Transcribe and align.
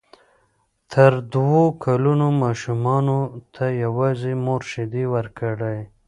تر 0.91 1.11
دوو 1.33 1.63
کلونو 1.83 2.27
ماشومانو 2.43 3.19
ته 3.53 3.65
یوازې 3.83 4.33
مور 4.45 4.61
شیدې 4.71 5.03
ورکړئ. 5.13 5.79